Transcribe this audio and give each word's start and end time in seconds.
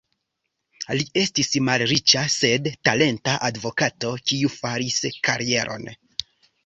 Li 0.99 1.03
estis 1.23 1.51
malriĉa, 1.67 2.23
sed 2.37 2.69
talenta 2.89 3.35
advokato, 3.51 4.15
kiu 4.33 4.51
faris 4.55 4.99
karieron. 5.29 5.87